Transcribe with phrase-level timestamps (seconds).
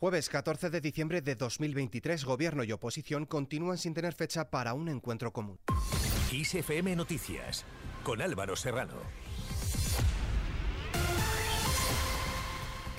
[0.00, 4.88] Jueves 14 de diciembre de 2023, Gobierno y oposición continúan sin tener fecha para un
[4.88, 5.60] encuentro común.
[6.32, 7.66] ISFM Noticias,
[8.02, 8.94] con Álvaro Serrano.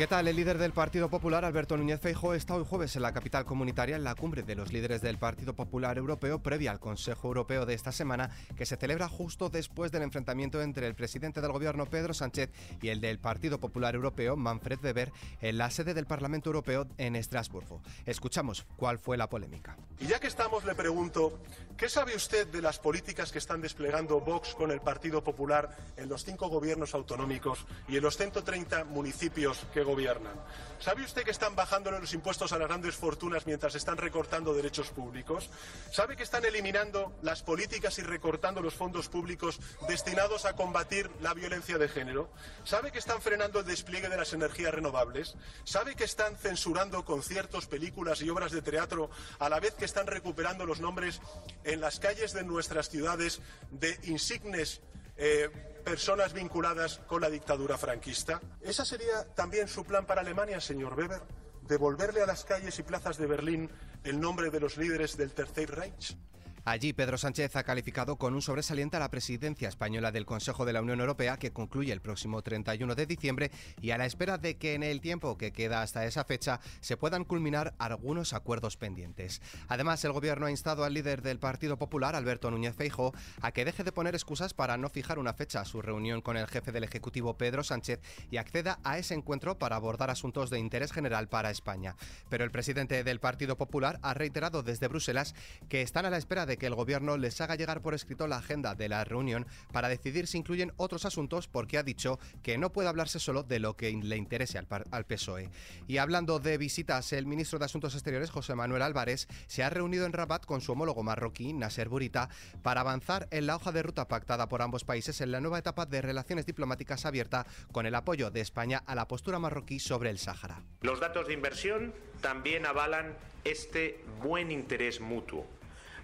[0.00, 0.26] ¿Qué tal?
[0.28, 3.96] El líder del Partido Popular, Alberto Núñez Feijóo, está hoy jueves en la capital comunitaria
[3.96, 7.74] en la cumbre de los líderes del Partido Popular Europeo previa al Consejo Europeo de
[7.74, 12.14] esta semana, que se celebra justo después del enfrentamiento entre el presidente del gobierno Pedro
[12.14, 12.50] Sánchez
[12.80, 15.12] y el del Partido Popular Europeo Manfred Weber
[15.42, 17.82] en la sede del Parlamento Europeo en Estrasburgo.
[18.06, 19.76] Escuchamos cuál fue la polémica.
[19.98, 21.40] Y ya que estamos, le pregunto,
[21.76, 26.08] ¿qué sabe usted de las políticas que están desplegando Vox con el Partido Popular en
[26.08, 30.34] los cinco gobiernos autonómicos y en los 130 municipios que gobiernan.
[30.80, 34.88] ¿Sabe usted que están bajándole los impuestos a las grandes fortunas mientras están recortando derechos
[34.88, 35.50] públicos?
[35.92, 41.34] ¿Sabe que están eliminando las políticas y recortando los fondos públicos destinados a combatir la
[41.34, 42.30] violencia de género?
[42.64, 45.36] ¿Sabe que están frenando el despliegue de las energías renovables?
[45.64, 50.06] ¿Sabe que están censurando conciertos, películas y obras de teatro a la vez que están
[50.06, 51.20] recuperando los nombres
[51.64, 54.80] en las calles de nuestras ciudades de insignes
[55.18, 55.50] eh,
[55.80, 58.40] personas vinculadas con la dictadura franquista.
[58.60, 61.22] ¿Esa sería también su plan para Alemania, señor Weber?
[61.62, 63.70] ¿Devolverle a las calles y plazas de Berlín
[64.04, 66.16] el nombre de los líderes del Tercer Reich?
[66.64, 70.74] Allí Pedro Sánchez ha calificado con un sobresaliente a la presidencia española del Consejo de
[70.74, 74.58] la Unión Europea que concluye el próximo 31 de diciembre y a la espera de
[74.58, 79.40] que en el tiempo que queda hasta esa fecha se puedan culminar algunos acuerdos pendientes.
[79.68, 83.64] Además, el gobierno ha instado al líder del Partido Popular, Alberto Núñez Feijóo, a que
[83.64, 86.72] deje de poner excusas para no fijar una fecha a su reunión con el jefe
[86.72, 91.28] del Ejecutivo Pedro Sánchez y acceda a ese encuentro para abordar asuntos de interés general
[91.28, 91.96] para España.
[92.28, 95.34] Pero el presidente del Partido Popular ha reiterado desde Bruselas
[95.70, 98.26] que están a la espera de de que el gobierno les haga llegar por escrito
[98.26, 102.58] la agenda de la reunión para decidir si incluyen otros asuntos porque ha dicho que
[102.58, 105.48] no puede hablarse solo de lo que le interese al, al PSOE.
[105.86, 110.06] Y hablando de visitas, el ministro de Asuntos Exteriores, José Manuel Álvarez, se ha reunido
[110.06, 112.28] en Rabat con su homólogo marroquí, Nasser Burita,
[112.62, 115.86] para avanzar en la hoja de ruta pactada por ambos países en la nueva etapa
[115.86, 120.18] de relaciones diplomáticas abierta con el apoyo de España a la postura marroquí sobre el
[120.18, 120.64] Sáhara.
[120.80, 125.46] Los datos de inversión también avalan este buen interés mutuo.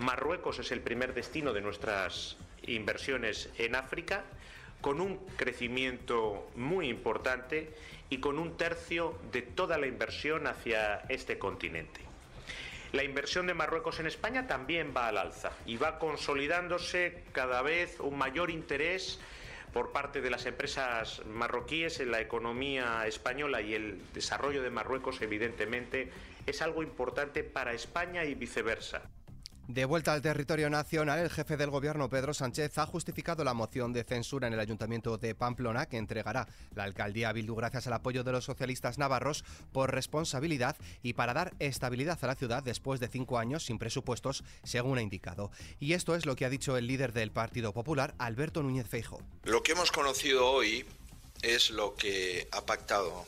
[0.00, 4.24] Marruecos es el primer destino de nuestras inversiones en África,
[4.80, 7.74] con un crecimiento muy importante
[8.08, 12.00] y con un tercio de toda la inversión hacia este continente.
[12.92, 18.00] La inversión de Marruecos en España también va al alza y va consolidándose cada vez
[18.00, 19.20] un mayor interés
[19.74, 25.20] por parte de las empresas marroquíes en la economía española y el desarrollo de Marruecos,
[25.20, 26.10] evidentemente,
[26.46, 29.02] es algo importante para España y viceversa.
[29.70, 33.92] De vuelta al territorio nacional, el jefe del gobierno, Pedro Sánchez, ha justificado la moción
[33.92, 37.92] de censura en el ayuntamiento de Pamplona que entregará la alcaldía a Bildu gracias al
[37.92, 42.98] apoyo de los socialistas navarros por responsabilidad y para dar estabilidad a la ciudad después
[42.98, 45.52] de cinco años sin presupuestos, según ha indicado.
[45.78, 49.22] Y esto es lo que ha dicho el líder del Partido Popular, Alberto Núñez Feijo.
[49.44, 50.84] Lo que hemos conocido hoy
[51.42, 53.24] es lo que ha pactado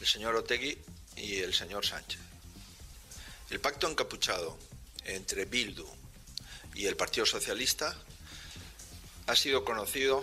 [0.00, 0.78] el señor Otegui
[1.16, 2.22] y el señor Sánchez.
[3.50, 4.58] El pacto encapuchado
[5.08, 5.86] entre Bildu
[6.74, 7.96] y el Partido Socialista
[9.26, 10.22] ha sido conocido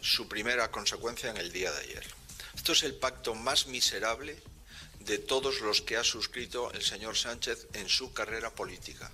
[0.00, 2.06] su primera consecuencia en el día de ayer.
[2.54, 4.40] Esto es el pacto más miserable
[5.00, 9.10] de todos los que ha suscrito el señor Sánchez en su carrera política.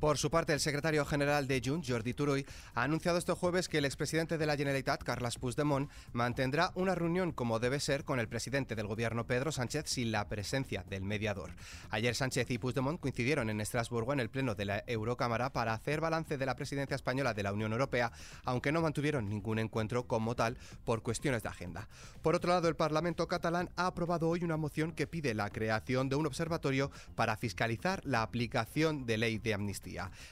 [0.00, 3.76] Por su parte, el secretario general de Junts, Jordi Turull, ha anunciado este jueves que
[3.76, 8.26] el expresidente de la Generalitat, Carles Puigdemont, mantendrá una reunión como debe ser con el
[8.26, 11.50] presidente del gobierno, Pedro Sánchez, sin la presencia del mediador.
[11.90, 16.00] Ayer Sánchez y Puigdemont coincidieron en Estrasburgo en el pleno de la Eurocámara para hacer
[16.00, 18.10] balance de la presidencia española de la Unión Europea,
[18.44, 20.56] aunque no mantuvieron ningún encuentro como tal
[20.86, 21.88] por cuestiones de agenda.
[22.22, 26.08] Por otro lado, el Parlamento catalán ha aprobado hoy una moción que pide la creación
[26.08, 29.89] de un observatorio para fiscalizar la aplicación de ley de amnistía.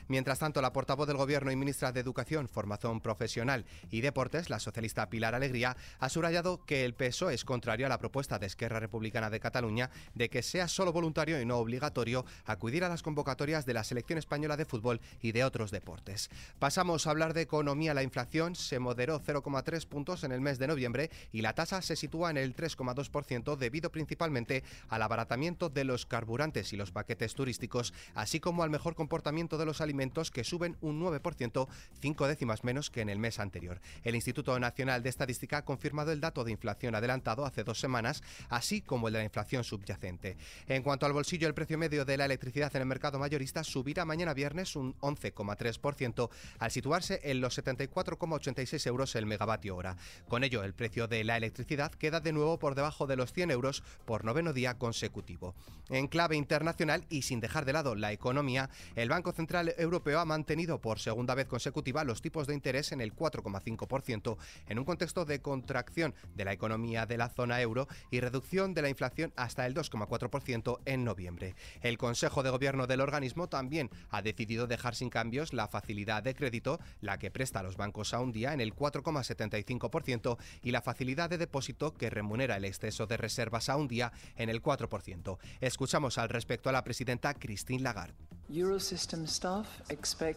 [0.08, 4.60] Mientras tanto, la portavoz del Gobierno y ministra de Educación, Formación Profesional y Deportes, la
[4.60, 8.80] socialista Pilar Alegría, ha subrayado que el PSOE es contrario a la propuesta de Esquerra
[8.80, 13.66] Republicana de Cataluña de que sea solo voluntario y no obligatorio acudir a las convocatorias
[13.66, 16.30] de la selección española de fútbol y de otros deportes.
[16.58, 17.94] Pasamos a hablar de economía.
[17.94, 21.96] La inflación se moderó 0,3 puntos en el mes de noviembre y la tasa se
[21.96, 27.94] sitúa en el 3,2% debido principalmente al abaratamiento de los carburantes y los paquetes turísticos,
[28.14, 31.68] así como al mejor comportamiento 10% de los alimentos que suben un 9%,
[32.00, 33.80] cinco décimas menos que en el mes anterior.
[34.04, 38.22] El Instituto Nacional de Estadística ha confirmado el dato de inflación adelantado hace dos semanas,
[38.48, 40.36] así como el de la inflación subyacente.
[40.66, 44.04] En cuanto al bolsillo, el precio medio de la electricidad en el mercado mayorista subirá
[44.04, 49.96] mañana viernes un 11,3% al situarse en los 74,86 euros el megavatio hora.
[50.28, 53.50] Con ello, el precio de la electricidad queda de nuevo por debajo de los 100
[53.50, 55.54] euros por noveno día consecutivo.
[55.88, 60.24] En clave internacional y sin dejar de lado la economía, el Banco Central Europeo ha
[60.24, 64.36] mantenido por segunda vez consecutiva los tipos de interés en el 4,5%
[64.66, 68.82] en un contexto de contracción de la economía de la zona euro y reducción de
[68.82, 71.54] la inflación hasta el 2,4% en noviembre.
[71.82, 76.34] El Consejo de Gobierno del organismo también ha decidido dejar sin cambios la facilidad de
[76.34, 80.82] crédito, la que presta a los bancos a un día en el 4,75% y la
[80.82, 85.38] facilidad de depósito que remunera el exceso de reservas a un día en el 4%.
[85.60, 88.37] Escuchamos al respecto a la presidenta Christine Lagarde.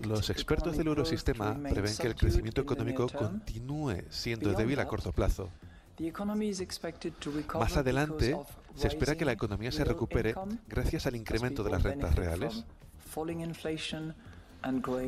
[0.02, 5.50] Los expertos del Eurosistema prevén que el crecimiento económico continúe siendo débil a corto plazo.
[7.58, 8.38] Más adelante,
[8.76, 10.36] se espera que la economía se recupere
[10.68, 12.66] gracias al incremento de las rentas reales,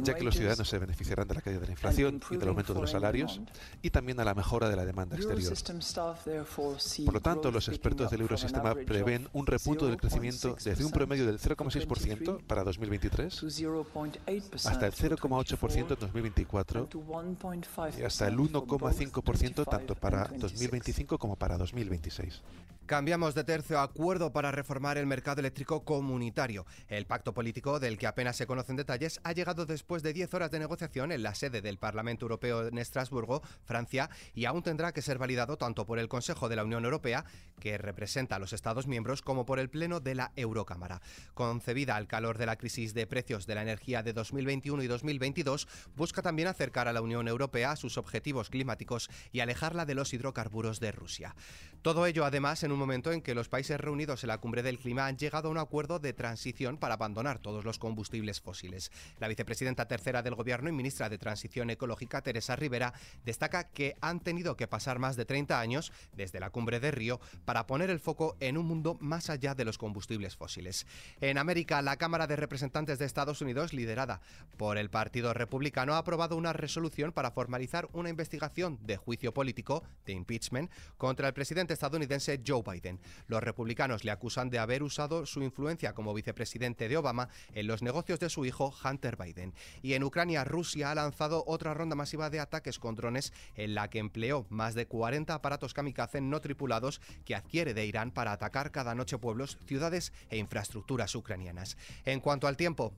[0.03, 2.73] ya que los ciudadanos se beneficiarán de la caída de la inflación y del aumento
[2.73, 3.41] de los salarios,
[3.81, 5.53] y también a la mejora de la demanda exterior.
[7.05, 11.25] Por lo tanto, los expertos del Eurosistema prevén un repunto del crecimiento desde un promedio
[11.25, 13.43] del 0,6% para 2023
[14.65, 16.89] hasta el 0,8% en 2024
[17.99, 22.41] y hasta el 1,5% tanto para 2025 como para 2026.
[22.85, 26.65] Cambiamos de tercio acuerdo para reformar el mercado eléctrico comunitario.
[26.89, 30.51] El pacto político, del que apenas se conocen detalles, ha llegado después de 10 horas
[30.51, 35.01] de negociación en la sede del Parlamento Europeo en Estrasburgo, Francia, y aún tendrá que
[35.01, 37.25] ser validado tanto por el Consejo de la Unión Europea,
[37.59, 41.01] que representa a los Estados miembros, como por el Pleno de la Eurocámara.
[41.33, 45.67] Concebida al calor de la crisis de precios de la energía de 2021 y 2022,
[45.95, 50.13] busca también acercar a la Unión Europea a sus objetivos climáticos y alejarla de los
[50.13, 51.35] hidrocarburos de Rusia.
[51.81, 54.79] Todo ello, además, en un momento en que los países reunidos en la cumbre del
[54.79, 58.91] clima han llegado a un acuerdo de transición para abandonar todos los combustibles fósiles.
[59.19, 62.93] La vicepresidenta tercera del Gobierno y ministra de Transición Ecológica, Teresa Rivera,
[63.25, 67.19] destaca que han tenido que pasar más de 30 años desde la cumbre de Río
[67.45, 70.85] para poner el foco en un mundo más allá de los combustibles fósiles.
[71.19, 74.21] En América, la Cámara de Representantes de Estados Unidos, liderada
[74.55, 79.83] por el Partido Republicano, ha aprobado una resolución para formalizar una investigación de juicio político,
[80.05, 82.99] de impeachment, contra el presidente estadounidense Joe Biden.
[83.25, 87.81] Los republicanos le acusan de haber usado su influencia como vicepresidente de Obama en los
[87.81, 89.22] negocios de su hijo Hunter Biden.
[89.81, 93.89] Y en Ucrania, Rusia ha lanzado otra ronda masiva de ataques con drones en la
[93.89, 98.71] que empleó más de 40 aparatos kamikaze no tripulados que adquiere de Irán para atacar
[98.71, 101.77] cada noche pueblos, ciudades e infraestructuras ucranianas.
[102.05, 102.93] En cuanto al tiempo,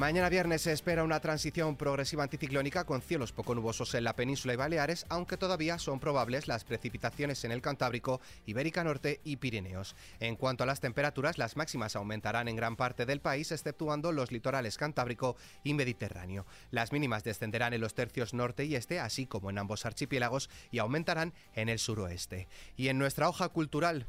[0.00, 4.54] Mañana viernes se espera una transición progresiva anticiclónica con cielos poco nubosos en la península
[4.54, 9.94] y Baleares, aunque todavía son probables las precipitaciones en el Cantábrico, Ibérica Norte y Pirineos.
[10.18, 14.32] En cuanto a las temperaturas, las máximas aumentarán en gran parte del país, exceptuando los
[14.32, 16.46] litorales Cantábrico y Mediterráneo.
[16.70, 20.78] Las mínimas descenderán en los tercios norte y este, así como en ambos archipiélagos, y
[20.78, 22.48] aumentarán en el suroeste.
[22.74, 24.06] Y en nuestra hoja cultural.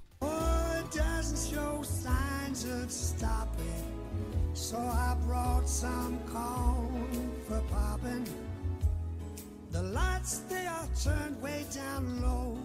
[4.54, 8.28] So I brought some corn for popping.
[9.72, 12.58] The lights they are turned way down low.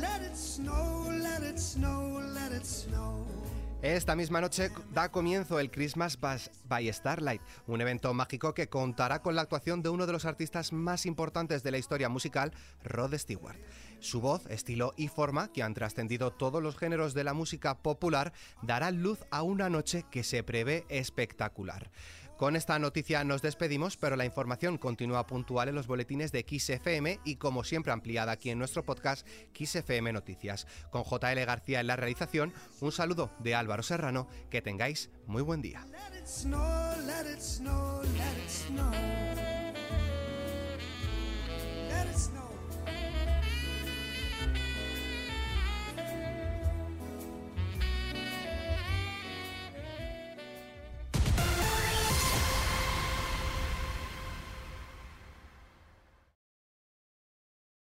[0.00, 3.24] Let it snow, let it snow, let it snow.
[3.84, 9.34] Esta misma noche da comienzo el Christmas by Starlight, un evento mágico que contará con
[9.36, 13.58] la actuación de uno de los artistas más importantes de la historia musical, Rod Stewart.
[14.00, 18.32] Su voz, estilo y forma, que han trascendido todos los géneros de la música popular,
[18.62, 21.90] darán luz a una noche que se prevé espectacular.
[22.36, 27.20] Con esta noticia nos despedimos, pero la información continúa puntual en los boletines de XFM
[27.24, 30.66] y como siempre ampliada aquí en nuestro podcast XFM Noticias.
[30.90, 35.62] Con JL García en la realización, un saludo de Álvaro Serrano, que tengáis muy buen
[35.62, 35.86] día.